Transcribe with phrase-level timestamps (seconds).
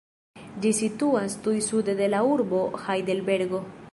[0.63, 3.65] Ĝi situas tuj sude de la urbo Hajdelbergo.